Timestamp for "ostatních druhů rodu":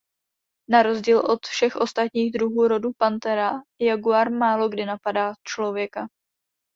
1.75-2.91